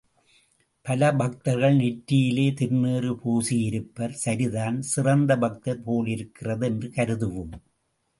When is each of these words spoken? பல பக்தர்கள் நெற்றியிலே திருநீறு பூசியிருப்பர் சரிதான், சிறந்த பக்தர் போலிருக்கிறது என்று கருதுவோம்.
பல 0.85 1.09
பக்தர்கள் 1.15 1.75
நெற்றியிலே 1.75 2.45
திருநீறு 2.53 3.11
பூசியிருப்பர் 3.23 4.15
சரிதான், 4.23 4.81
சிறந்த 4.81 5.37
பக்தர் 5.37 5.83
போலிருக்கிறது 5.83 6.65
என்று 6.65 6.89
கருதுவோம். 6.95 7.53